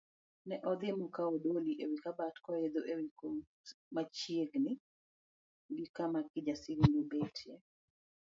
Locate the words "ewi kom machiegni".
2.91-4.73